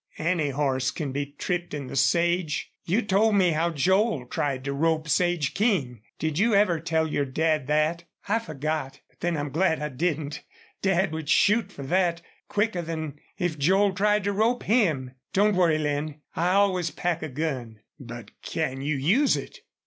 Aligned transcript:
"Any 0.17 0.49
horse 0.49 0.89
can 0.89 1.11
be 1.11 1.35
tripped 1.37 1.75
in 1.75 1.85
the 1.85 1.95
sage. 1.95 2.73
You 2.85 3.03
told 3.03 3.35
me 3.35 3.51
how 3.51 3.69
Joel 3.69 4.25
tried 4.25 4.63
to 4.63 4.73
rope 4.73 5.07
Sage 5.07 5.53
King. 5.53 6.01
Did 6.17 6.39
you 6.39 6.55
ever 6.55 6.79
tell 6.79 7.05
your 7.05 7.23
dad 7.25 7.67
that?" 7.67 8.05
"I 8.27 8.39
forgot. 8.39 8.99
But 9.11 9.19
then 9.19 9.37
I'm 9.37 9.51
glad 9.51 9.79
I 9.79 9.89
didn't. 9.89 10.41
Dad 10.81 11.11
would 11.11 11.29
shoot 11.29 11.71
for 11.71 11.83
that, 11.83 12.23
quicker 12.47 12.81
than 12.81 13.19
if 13.37 13.59
Joel 13.59 13.93
tried 13.93 14.23
to 14.23 14.33
rope 14.33 14.63
him.... 14.63 15.11
Don't 15.33 15.55
worry, 15.55 15.77
Lin, 15.77 16.21
I 16.35 16.53
always 16.53 16.89
pack 16.89 17.21
a 17.21 17.29
gun." 17.29 17.81
"But 17.99 18.31
can 18.41 18.81
you 18.81 18.95
use 18.95 19.37
it?" 19.37 19.59